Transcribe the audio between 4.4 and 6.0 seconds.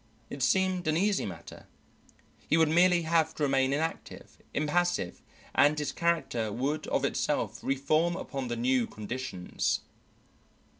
impassive, and his